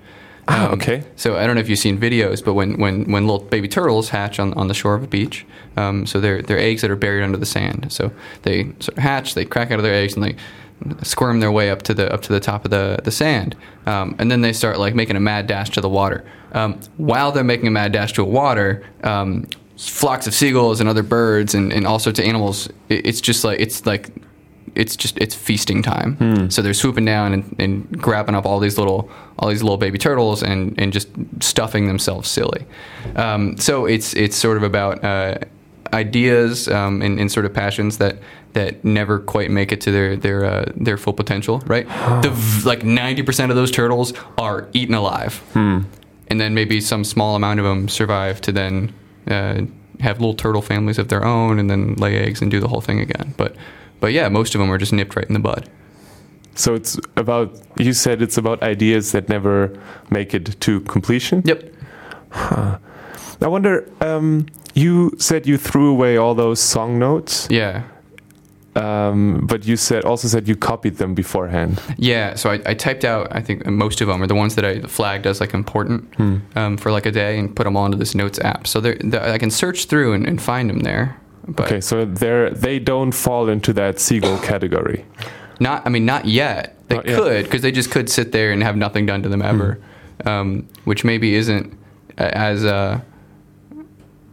[0.46, 1.04] Ah, okay.
[1.16, 4.11] So I don't know if you've seen videos, but when, when, when little baby turtles
[4.11, 6.96] hatch on, on the shore of a beach, um, so they're, they're eggs that are
[6.96, 7.90] buried under the sand.
[7.90, 10.37] So they sort of hatch, they crack out of their eggs, and they
[11.03, 14.16] squirm their way up to the up to the top of the the sand, um,
[14.18, 16.25] and then they start like making a mad dash to the water.
[16.53, 20.88] Um, while they're making a mad dash to the water, um, flocks of seagulls and
[20.88, 22.68] other birds and, and all sorts of animals.
[22.88, 24.11] It, it's just like it's like
[24.75, 26.16] it's just it's feasting time.
[26.51, 29.99] So they're swooping down and, and grabbing up all these little all these little baby
[29.99, 31.09] turtles and, and just
[31.40, 32.66] stuffing themselves silly.
[33.16, 35.38] Um, so it's it's sort of about uh,
[35.92, 38.18] ideas um, and, and sort of passions that
[38.55, 41.62] that never quite make it to their their uh, their full potential.
[41.67, 41.87] Right?
[42.23, 45.87] the like ninety percent of those turtles are eaten alive, and
[46.40, 48.93] then maybe some small amount of them survive to then.
[49.29, 49.62] Uh,
[50.01, 52.81] have little turtle families of their own, and then lay eggs and do the whole
[52.81, 53.33] thing again.
[53.37, 53.55] But
[54.01, 55.71] but yeah, most of them are just nipped right in the bud.
[56.57, 59.77] So it's about, you said it's about ideas that never
[60.11, 61.43] make it to completion?
[61.45, 61.73] Yep.
[62.33, 62.79] I
[63.40, 67.83] wonder, um, you said you threw away all those song notes, Yeah.
[68.77, 71.81] Um, but you said also said you copied them beforehand.
[71.97, 72.35] Yeah.
[72.35, 74.81] So I, I typed out, I think most of them are the ones that I
[74.83, 76.13] flagged as like important
[76.57, 78.67] um, for like a day and put them all into this notes app.
[78.67, 81.17] So they're, they I can search through and, and find them there.
[81.47, 85.05] But Okay, so they're they don't fall into that seagull category.
[85.61, 86.71] not, I mean, not yet.
[86.89, 89.41] They Not could, because they just could sit there and have nothing done to them
[89.43, 89.79] ever,
[90.27, 91.73] um, which maybe isn't
[92.19, 93.01] as, uh,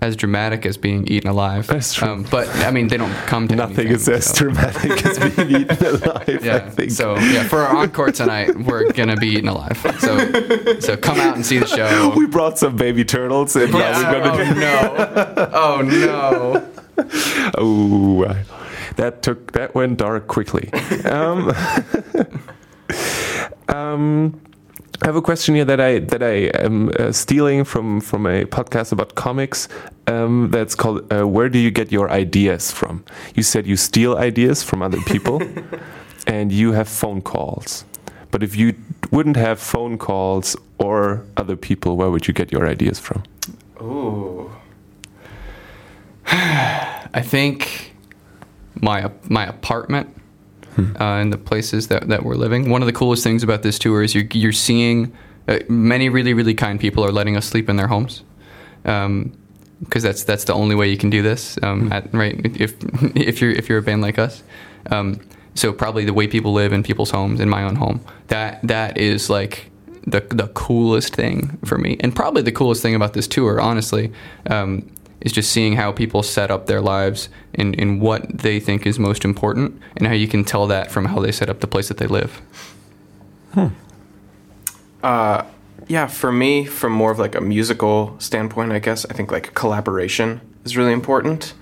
[0.02, 1.68] as dramatic as being eaten alive.
[1.68, 2.08] That's true.
[2.08, 5.20] Um, but I mean, they don't come to Nothing anything, is as so- dramatic as
[5.36, 6.24] being eaten alive.
[6.28, 6.70] I Yeah.
[6.70, 6.92] think.
[6.92, 9.78] So yeah, for our encore tonight, we're gonna be eaten alive.
[10.00, 12.14] So so come out and see the show.
[12.18, 14.54] we brought some baby turtles, and now we're oh gonna.
[14.54, 15.50] do no!
[15.54, 16.68] Oh no!
[17.58, 18.26] Oh,
[18.98, 20.70] that took that went dark quickly.
[21.06, 21.52] Um,
[23.70, 24.40] um,
[25.04, 28.46] I have a question here that I that I am uh, stealing from from a
[28.46, 29.68] podcast about comics.
[30.06, 34.16] Um, that's called uh, "Where Do You Get Your Ideas From?" You said you steal
[34.18, 35.42] ideas from other people,
[36.28, 37.84] and you have phone calls.
[38.30, 38.76] But if you
[39.10, 43.24] wouldn't have phone calls or other people, where would you get your ideas from?
[43.80, 44.52] Oh,
[46.28, 47.96] I think
[48.80, 50.16] my my apartment
[50.78, 52.70] uh, and the places that, that we're living.
[52.70, 55.14] One of the coolest things about this tour is you're you're seeing
[55.48, 58.24] uh, many really really kind people are letting us sleep in their homes.
[58.86, 59.34] Um,
[59.84, 62.40] because that's that's the only way you can do this, um, at, right?
[62.60, 62.76] If
[63.16, 64.44] if you're if you're a band like us,
[64.92, 65.20] um,
[65.56, 68.98] so probably the way people live in people's homes, in my own home, that that
[68.98, 69.72] is like
[70.06, 74.12] the the coolest thing for me, and probably the coolest thing about this tour, honestly,
[74.48, 74.90] um,
[75.22, 79.00] is just seeing how people set up their lives and, in what they think is
[79.00, 81.88] most important, and how you can tell that from how they set up the place
[81.88, 82.42] that they live.
[83.54, 83.68] Hmm.
[85.04, 85.44] Uh,
[85.88, 89.54] yeah, for me, from more of like a musical standpoint, I guess I think like
[89.54, 91.54] collaboration is really important.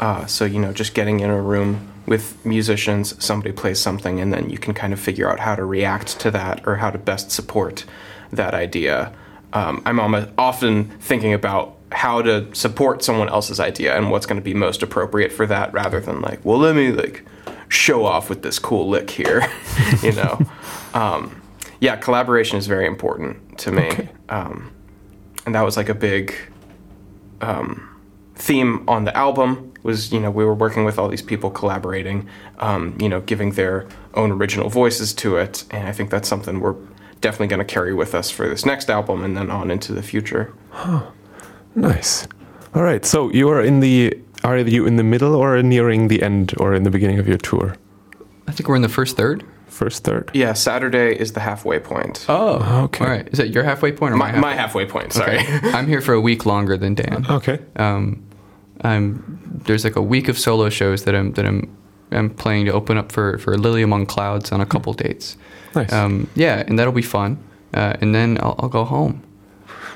[0.00, 4.32] Uh, so you know, just getting in a room with musicians, somebody plays something, and
[4.32, 6.98] then you can kind of figure out how to react to that or how to
[6.98, 7.84] best support
[8.32, 9.12] that idea.
[9.52, 14.40] Um, I'm almost often thinking about how to support someone else's idea and what's going
[14.40, 17.24] to be most appropriate for that, rather than like, well, let me like
[17.68, 19.46] show off with this cool lick here,
[20.02, 20.38] you know.
[20.94, 21.40] um,
[21.80, 24.72] yeah, collaboration is very important to me, um,
[25.46, 26.34] and that was like a big
[27.40, 27.88] um,
[28.34, 29.72] theme on the album.
[29.84, 33.52] Was you know we were working with all these people collaborating, um, you know, giving
[33.52, 36.76] their own original voices to it, and I think that's something we're
[37.20, 40.02] definitely going to carry with us for this next album and then on into the
[40.02, 40.52] future.
[41.80, 42.26] Nice.
[42.74, 43.04] All right.
[43.04, 46.74] So you are in the are you in the middle or nearing the end or
[46.74, 47.76] in the beginning of your tour?
[48.46, 49.44] I think we're in the first third.
[49.66, 50.30] First, third.
[50.34, 52.24] Yeah, Saturday is the halfway point.
[52.28, 53.04] Oh, Okay.
[53.04, 53.28] All right.
[53.28, 54.40] Is that your halfway point or my, my, halfway?
[54.40, 55.12] my halfway point.
[55.12, 55.38] Sorry.
[55.38, 55.60] Okay.
[55.72, 57.26] I'm here for a week longer than Dan.
[57.30, 57.60] Okay.
[57.76, 58.24] Um,
[58.80, 61.76] I'm there's like a week of solo shows that I'm that I'm
[62.10, 65.36] I'm playing to open up for for Lily Among Clouds on a couple dates.
[65.74, 65.92] Nice.
[65.92, 67.38] Um, yeah, and that'll be fun.
[67.74, 69.22] Uh, and then I'll, I'll go home.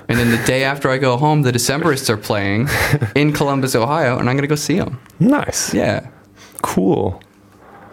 [0.09, 2.69] And then the day after I go home, the Decemberists are playing
[3.15, 4.99] in Columbus, Ohio, and I'm gonna go see them.
[5.21, 5.73] nice.
[5.75, 6.09] Yeah.
[6.63, 7.21] Cool.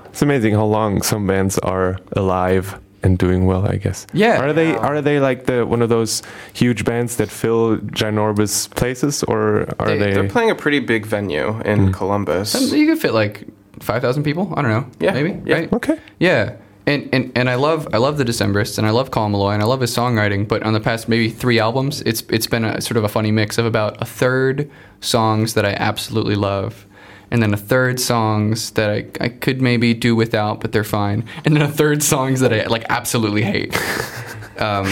[0.06, 3.66] It's amazing how long some bands are alive and doing well.
[3.66, 4.06] I guess.
[4.14, 4.42] Yeah.
[4.42, 6.22] Are they are they like the one of those
[6.54, 10.14] huge bands that fill ginormous places, or are They- they?
[10.14, 12.56] They're playing a pretty big venue in Columbus.
[12.56, 13.46] Um, You could fit like
[13.80, 14.52] five thousand people.
[14.58, 14.86] I don't know.
[15.00, 15.40] Yeah, Maybe.
[15.46, 15.56] yeah.
[15.56, 15.74] Right.
[15.74, 15.98] okay.
[16.20, 16.54] Yeah.
[16.90, 19.62] And, and, and I love I love the Decemberists and I love Colin Meloy and
[19.62, 22.82] I love his songwriting, but on the past maybe three albums, it's it's been a
[22.82, 26.88] sort of a funny mix of about a third songs that I absolutely love,
[27.30, 31.26] and then a third songs that I, I could maybe do without, but they're fine,
[31.46, 33.78] and then a third songs that I like absolutely hate.
[34.58, 34.92] um,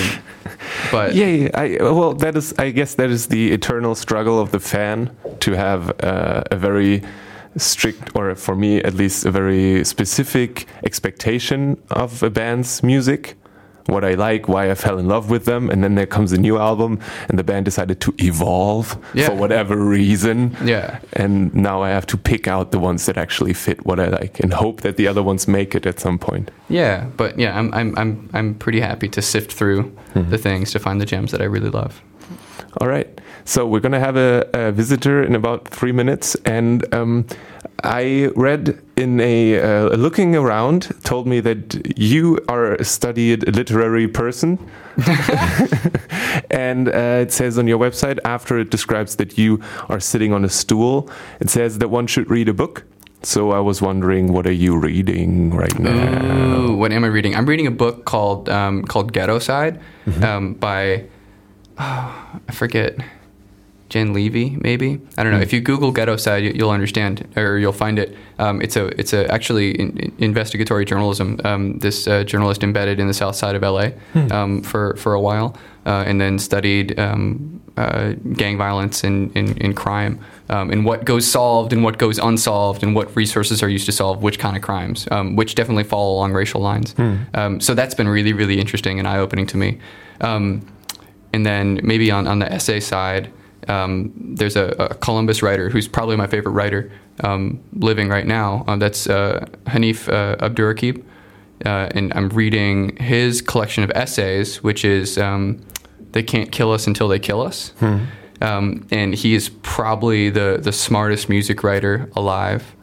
[0.91, 4.51] but Yeah, yeah, I, well, that is, I guess, that is the eternal struggle of
[4.51, 7.01] the fan to have uh, a very
[7.57, 13.35] strict, or for me at least, a very specific expectation of a band's music.
[13.87, 16.37] What I like, why I fell in love with them, and then there comes a
[16.37, 19.27] new album, and the band decided to evolve Yeah.
[19.27, 20.57] for whatever reason.
[20.65, 20.99] Yeah.
[21.13, 24.41] And now I have to pick out the ones that actually fit what I like,
[24.41, 26.51] and hope that the other ones make it at some point.
[26.67, 30.29] yeah, but yeah, I'm I'm I'm I'm pretty happy to sift through hmm.
[30.29, 32.01] the things to find the gems that I really love.
[32.81, 33.07] All right.
[33.47, 36.35] So we're going to have a, a visitor in about three minutes.
[36.43, 37.25] And um,
[37.81, 44.09] I read in a uh, looking around, told me that you are a studied literary
[44.09, 44.59] person.
[46.51, 50.43] and uh, it says on your website, after it describes that you are sitting on
[50.43, 52.83] a stool, it says that one should read a book.
[53.23, 56.57] So I was wondering, what are you reading right now?
[56.57, 57.33] Ooh, what am I reading?
[57.33, 59.81] I'm reading a book called um, called Ghettoside
[60.21, 61.05] um, by
[61.79, 62.97] oh, I forget
[63.89, 65.39] Jen Levy, maybe I don't know.
[65.39, 68.15] If you Google Ghettoside, you, you'll understand or you'll find it.
[68.37, 71.39] Um, it's a it's a actually in, in- investigatory journalism.
[71.45, 73.89] Um, this uh, journalist embedded in the South Side of LA
[74.31, 79.61] um, for for a while, uh, and then studied um, uh, gang violence and, and,
[79.63, 80.19] and crime,
[80.49, 83.91] um, and what goes solved and what goes unsolved, and what resources are used to
[83.91, 86.93] solve which kind of crimes, um, which definitely fall along racial lines.
[87.35, 89.77] Um, so that's been really, really interesting and eye opening to me.
[90.21, 90.65] Um,
[91.33, 93.31] and then maybe on, on the essay side,
[93.67, 96.91] um, there's a, a Columbus writer who's probably my favorite writer
[97.23, 98.63] um, living right now.
[98.67, 101.03] Uh, that's uh, Hanif uh, Abdurraqib.
[101.65, 105.59] Uh, and I'm reading his collection of essays, which is um,
[106.11, 107.73] They Can't Kill Us Until They Kill Us.
[108.39, 112.75] Um, and he is probably the, the smartest music writer alive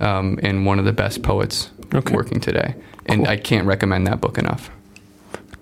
[0.00, 2.14] um, and one of the best poets Okay.
[2.14, 2.74] working today.
[3.04, 4.70] And I can't recommend that book enough.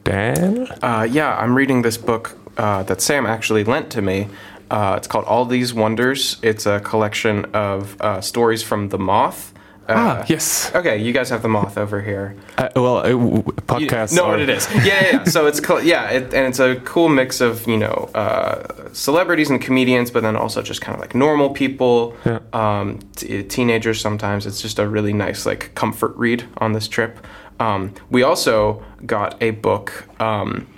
[0.05, 0.69] Dan?
[0.83, 4.29] Uh, yeah, I'm reading this book uh, that Sam actually lent to me.
[4.71, 6.37] Uh, it's called All These Wonders.
[6.43, 9.53] It's a collection of uh, stories from The Moth.
[9.89, 10.71] Uh, ah, yes.
[10.73, 12.37] Okay, you guys have The Moth over here.
[12.57, 13.43] Uh, well, uh, w-
[13.79, 14.69] You know are- what it is.
[14.73, 15.07] Yeah, yeah.
[15.13, 15.25] yeah.
[15.25, 15.83] so it's cool.
[15.83, 20.23] Yeah, it, and it's a cool mix of you know uh, celebrities and comedians, but
[20.23, 22.39] then also just kind of like normal people, Yeah.
[22.53, 24.01] um, t- teenagers.
[24.01, 27.19] Sometimes it's just a really nice like comfort read on this trip.
[27.59, 30.69] Um, we also got a book um,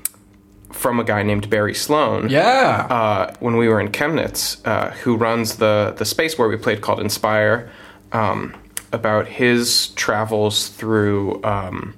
[0.72, 2.28] from a guy named Barry Sloan.
[2.28, 2.86] Yeah.
[2.90, 6.80] Uh, when we were in Chemnitz, uh, who runs the the space where we played
[6.80, 7.70] called Inspire,
[8.12, 8.54] um,
[8.92, 11.42] about his travels through.
[11.44, 11.94] Um,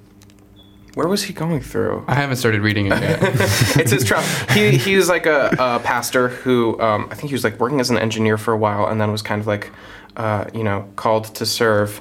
[0.95, 2.05] where was he going through?
[2.07, 3.19] I haven't started reading it yet.
[3.21, 4.27] it's his travel.
[4.53, 7.81] He he was like a, a pastor who um, I think he was like working
[7.81, 9.71] as an engineer for a while, and then was kind of like,
[10.15, 11.99] uh, you know, called to serve.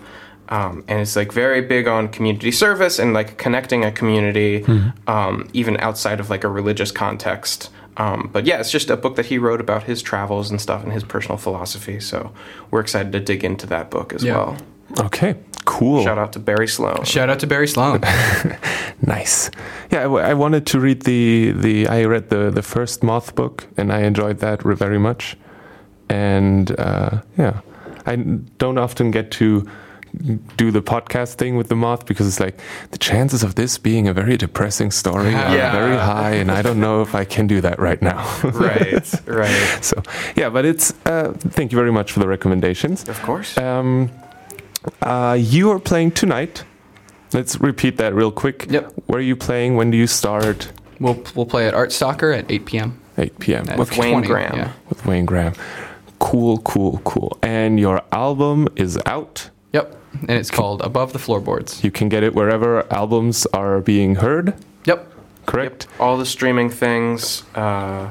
[0.51, 4.63] Um, and is like very big on community service and like connecting a community,
[5.07, 7.71] um, even outside of like a religious context.
[7.97, 10.83] Um, but yeah, it's just a book that he wrote about his travels and stuff
[10.85, 11.99] and his personal philosophy.
[12.01, 12.31] So
[12.71, 14.35] we're excited to dig into that book as Yeah.
[14.37, 14.57] well.
[15.01, 16.05] Okay, cool.
[16.05, 17.05] Shout out to Barry Sloan.
[17.05, 18.01] Shout out to Barry Sloan.
[19.07, 19.51] Nice.
[19.91, 21.89] Yeah, I, w- I wanted to read the the.
[21.89, 25.37] I read the the first Moth book, and I enjoyed that very much.
[26.09, 27.61] And uh, yeah,
[28.07, 28.17] I
[28.59, 29.67] don't often get to
[30.57, 32.59] do the podcast thing with the Moth because it's like
[32.91, 35.73] the chances of this being a very depressing story are Yeah.
[35.73, 38.25] very high, and I don't know if I can do that right now.
[38.45, 39.79] right, right.
[39.85, 40.03] so
[40.37, 40.93] yeah, but it's.
[41.07, 43.09] Uh, thank you very much for the recommendations.
[43.09, 43.57] Of course.
[43.59, 44.11] Um,
[45.03, 46.65] uh, you are playing tonight.
[47.33, 48.67] Let's repeat that real quick.
[48.71, 48.93] Yep.
[49.07, 49.77] Where are you playing?
[49.77, 50.71] When do you start?
[51.01, 53.01] We'll we'll play at Art Stalker at 8 p.m.
[53.19, 53.69] 8 p.m.
[53.69, 54.57] At With Wayne 20, Graham.
[54.57, 54.73] Yeah.
[54.89, 55.55] with Wayne Graham.
[56.21, 57.37] Cool, cool, cool.
[57.43, 59.51] And your album is out.
[59.73, 59.97] Yep.
[60.23, 61.83] And it's called Above the Floorboards.
[61.85, 64.55] You can get it wherever albums are being heard,
[64.87, 65.13] Yep.
[65.47, 65.87] correct?
[66.01, 68.11] All the streaming things, uh,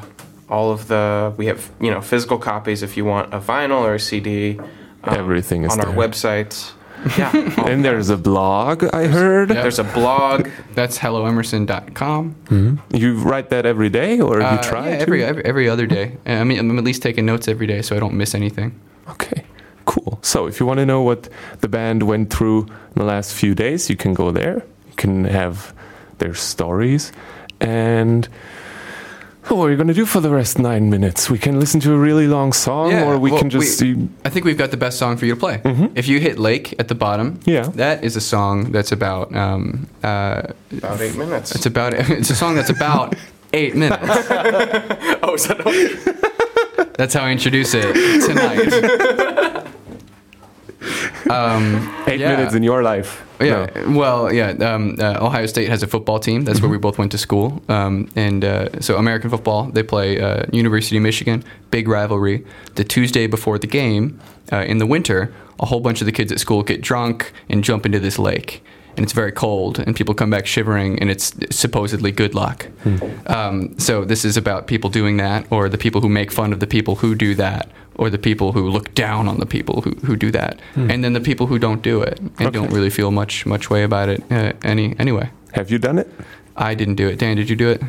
[0.50, 3.96] all of the we have you know physical copies if you want a vinyl or
[3.96, 4.60] a CD.
[5.04, 6.72] um, Everything is on our website.
[7.18, 7.36] Yeah,
[7.68, 9.50] And there's a blog, I heard.
[9.50, 9.62] Yep.
[9.64, 10.48] there's a blog.
[10.74, 12.80] That's helloemerson.com.
[12.94, 15.02] You write that every day, or you Uh, try yeah, to?
[15.02, 16.16] every, every every other day.
[16.26, 18.80] I mean, I'm at least taking notes every day so I don't miss anything.
[19.10, 19.44] Okay,
[19.86, 20.20] cool.
[20.22, 21.30] So if you want to know what
[21.62, 24.56] the band went through in the last few days, you can go there.
[24.88, 25.74] You can have
[26.20, 27.12] their stories.
[27.60, 28.28] And
[29.50, 31.30] oh, what are you going to do for the rest nine minutes?
[31.30, 33.94] We can listen to a really long song, Yeah, or we well, can just we-
[33.96, 34.08] see.
[34.26, 35.62] I think we've got the best song for you to play.
[35.96, 37.64] If you hit Lake at the bottom, Yeah.
[37.76, 39.34] that is a song that's about.
[39.36, 40.44] Um, uh,
[40.78, 41.56] About eight minutes.
[41.56, 41.94] it's about.
[42.10, 43.16] It's a song that's about
[43.54, 44.02] eight minutes.
[45.24, 45.64] oh, is that
[46.98, 47.92] That's how I introduce it
[48.28, 49.52] tonight.
[51.30, 52.36] Um, Eight yeah.
[52.36, 53.24] minutes in your life.
[53.42, 54.00] Yeah, No.
[54.00, 54.52] well, yeah.
[54.52, 56.44] Um, uh, Ohio State has a football team.
[56.46, 57.62] That's where we both went to school.
[57.68, 62.46] Um, and uh, so American football, they play uh, University of Michigan, big rivalry.
[62.76, 64.20] The Tuesday before the game,
[64.52, 67.64] uh, in the winter, a whole bunch of the kids at school get drunk and
[67.64, 68.64] jump into this lake.
[68.96, 72.68] And it's very cold, and people come back shivering, and it's supposedly good luck.
[73.26, 76.60] Um, so this is about people doing that, or the people who make fun of
[76.60, 79.92] the people who do that, or the people who look down on the people who,
[80.06, 83.12] who do that, and then the people who don't do it and don't really feel
[83.12, 85.30] much much way about it uh, any anyway.
[85.54, 86.10] Have you done it?
[86.56, 87.20] I didn't do it.
[87.20, 87.82] Dan, did you do it?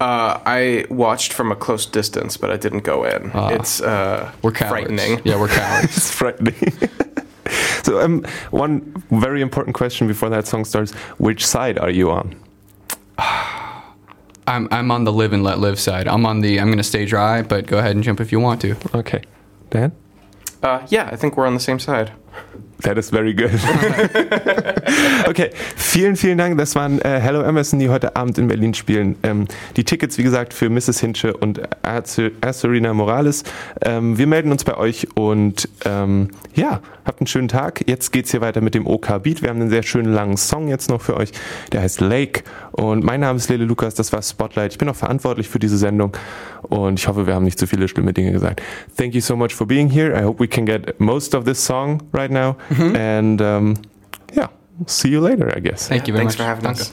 [0.00, 3.30] Uh, I watched from a close distance, but I didn't go in.
[3.32, 3.50] Ah.
[3.50, 4.70] it's uh, We're cowards.
[4.70, 5.20] frightening.
[5.24, 5.84] Yeah, we're cowards.
[5.96, 6.54] It's frightening.
[7.84, 12.34] so, um, one very important question before that song starts: Which side are you on?
[14.46, 16.06] I'm I'm on the live and let live side.
[16.08, 18.60] I'm on the I'm gonna stay dry, but go ahead and jump if you want
[18.62, 18.76] to.
[18.94, 19.22] Okay,
[19.74, 19.90] Dan.
[20.62, 22.12] Uh, yeah, I think we're on the same side.
[22.84, 23.50] That is very good.
[25.28, 26.58] okay, vielen, vielen Dank.
[26.58, 29.16] Das waren äh, Hello Emerson, die heute Abend in Berlin spielen.
[29.22, 31.00] Ähm, die Tickets, wie gesagt, für Mrs.
[31.00, 31.62] Hinche und
[32.52, 33.42] Serena Morales.
[33.80, 37.88] Ähm, wir melden uns bei euch und ähm, ja, habt einen schönen Tag.
[37.88, 39.40] Jetzt geht's hier weiter mit dem OK Beat.
[39.40, 41.32] Wir haben einen sehr schönen langen Song jetzt noch für euch.
[41.72, 42.42] Der heißt Lake.
[42.72, 43.94] Und mein Name ist Lele Lukas.
[43.94, 44.72] Das war Spotlight.
[44.72, 46.12] Ich bin auch verantwortlich für diese Sendung.
[46.62, 48.60] Und ich hoffe, wir haben nicht zu viele schlimme Dinge gesagt.
[48.96, 50.14] Thank you so much for being here.
[50.14, 52.56] I hope we can get most of this song right now.
[52.80, 53.76] And um,
[54.32, 54.48] yeah,
[54.86, 55.88] see you later, I guess.
[55.88, 56.38] Thank you very Thanks much.
[56.38, 56.80] for having Danke.
[56.80, 56.92] us.